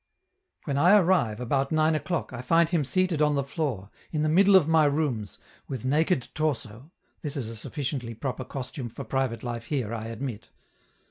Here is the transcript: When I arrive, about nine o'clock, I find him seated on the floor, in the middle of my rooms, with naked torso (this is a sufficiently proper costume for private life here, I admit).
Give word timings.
When 0.63 0.79
I 0.79 0.97
arrive, 0.97 1.39
about 1.39 1.71
nine 1.71 1.93
o'clock, 1.93 2.33
I 2.33 2.41
find 2.41 2.69
him 2.69 2.83
seated 2.83 3.21
on 3.21 3.35
the 3.35 3.43
floor, 3.43 3.91
in 4.11 4.23
the 4.23 4.29
middle 4.29 4.55
of 4.55 4.67
my 4.67 4.85
rooms, 4.85 5.37
with 5.67 5.85
naked 5.85 6.29
torso 6.33 6.89
(this 7.21 7.37
is 7.37 7.47
a 7.47 7.55
sufficiently 7.55 8.15
proper 8.15 8.43
costume 8.43 8.89
for 8.89 9.03
private 9.03 9.43
life 9.43 9.65
here, 9.65 9.93
I 9.93 10.05
admit). 10.07 10.49